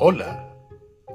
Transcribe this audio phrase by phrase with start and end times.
[0.00, 0.54] Hola,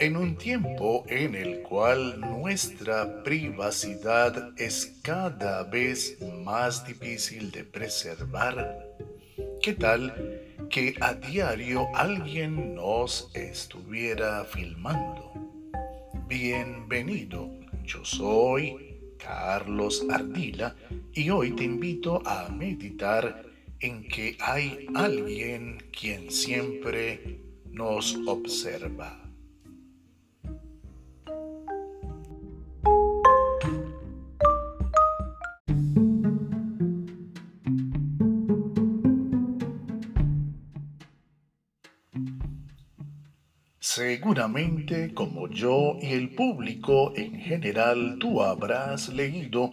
[0.00, 8.86] en un tiempo en el cual nuestra privacidad es cada vez más difícil de preservar,
[9.62, 10.12] ¿qué tal
[10.68, 15.32] que a diario alguien nos estuviera filmando?
[16.28, 17.50] Bienvenido,
[17.82, 20.76] yo soy Carlos Ardila
[21.14, 23.42] y hoy te invito a meditar
[23.80, 27.40] en que hay alguien quien siempre
[27.76, 29.20] nos observa.
[43.78, 49.70] Seguramente como yo y el público en general tú habrás leído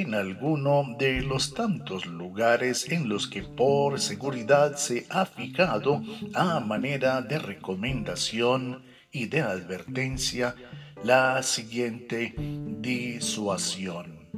[0.00, 6.02] en alguno de los tantos lugares en los que por seguridad se ha fijado
[6.34, 8.82] a manera de recomendación
[9.12, 10.56] y de advertencia
[11.04, 14.28] la siguiente disuasión.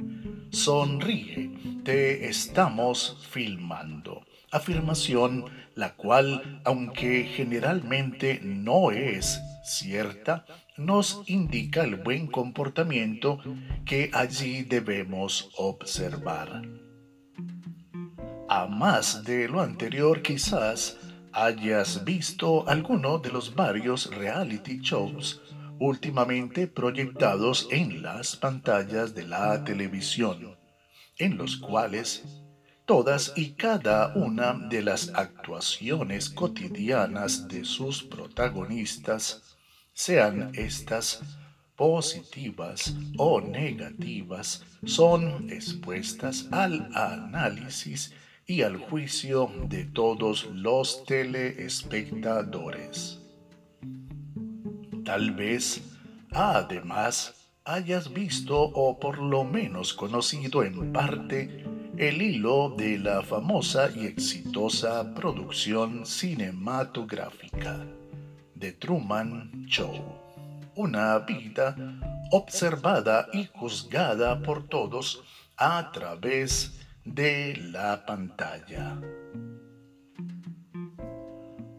[0.51, 4.25] Sonríe, te estamos filmando.
[4.51, 5.45] Afirmación
[5.75, 10.45] la cual, aunque generalmente no es cierta,
[10.77, 13.39] nos indica el buen comportamiento
[13.85, 16.63] que allí debemos observar.
[18.49, 20.97] A más de lo anterior quizás
[21.33, 25.41] hayas visto alguno de los varios reality shows
[25.79, 30.57] últimamente proyectados en las pantallas de la televisión,
[31.19, 32.23] en los cuales
[32.87, 39.57] todas y cada una de las actuaciones cotidianas de sus protagonistas
[39.93, 41.21] sean estas
[41.75, 48.13] positivas o negativas, son expuestas al análisis
[48.45, 53.19] y al juicio de todos los teleespectadores.
[55.03, 55.81] Tal vez,
[56.31, 57.33] además,
[57.65, 61.66] hayas visto o por lo menos conocido en parte
[61.97, 67.83] el hilo de la famosa y exitosa producción cinematográfica
[68.59, 69.95] The Truman Show.
[70.75, 71.75] Una vida
[72.29, 75.23] observada y juzgada por todos
[75.57, 78.95] a través de la pantalla.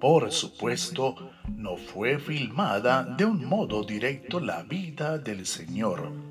[0.01, 6.28] Por supuesto, no fue filmada de un modo directo la vida del Señor.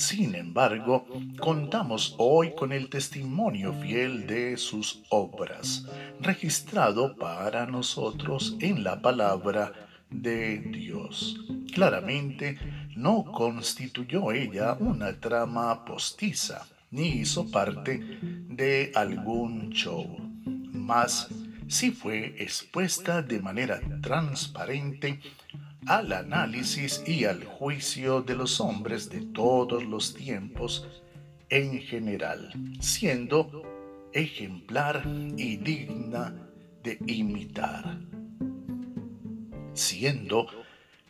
[0.00, 1.06] Sin embargo,
[1.38, 5.84] contamos hoy con el testimonio fiel de sus obras,
[6.20, 9.74] registrado para nosotros en la palabra
[10.08, 11.38] de Dios.
[11.74, 12.58] Claramente
[12.96, 20.16] no constituyó ella una trama postiza, ni hizo parte de algún show.
[20.72, 21.28] Mas
[21.68, 25.20] sí fue expuesta de manera transparente
[25.86, 30.86] al análisis y al juicio de los hombres de todos los tiempos
[31.48, 33.62] en general, siendo
[34.12, 35.02] ejemplar
[35.36, 36.34] y digna
[36.82, 37.98] de imitar.
[39.72, 40.46] Siendo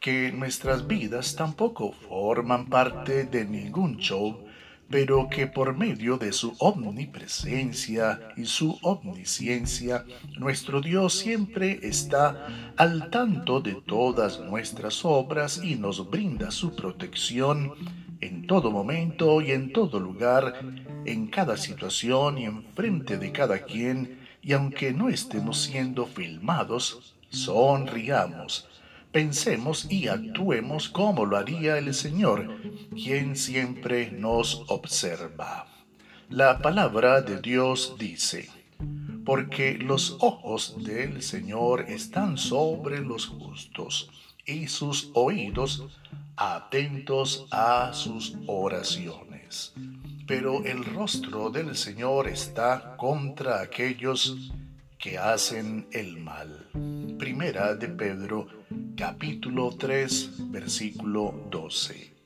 [0.00, 4.46] que nuestras vidas tampoco forman parte de ningún show,
[4.90, 10.04] pero que por medio de su omnipresencia y su omnisciencia,
[10.36, 17.72] nuestro Dios siempre está al tanto de todas nuestras obras y nos brinda su protección
[18.20, 20.60] en todo momento y en todo lugar,
[21.06, 27.14] en cada situación y en frente de cada quien, y aunque no estemos siendo filmados,
[27.30, 28.68] sonriamos,
[29.12, 32.48] pensemos y actuemos como lo haría el Señor,
[32.90, 35.66] quien siempre nos observa.
[36.28, 38.48] La palabra de Dios dice,
[39.24, 44.10] porque los ojos del Señor están sobre los justos
[44.46, 45.86] y sus oídos
[46.36, 49.74] atentos a sus oraciones.
[50.26, 54.52] Pero el rostro del Señor está contra aquellos
[54.98, 56.68] que hacen el mal.
[57.18, 58.59] Primera de Pedro
[59.00, 62.19] capítulo 3 versículo 12.